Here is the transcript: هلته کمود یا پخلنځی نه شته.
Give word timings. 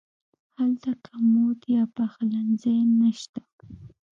هلته 0.57 0.91
کمود 1.05 1.59
یا 1.75 1.83
پخلنځی 1.95 2.77
نه 2.99 3.11
شته. 3.19 3.41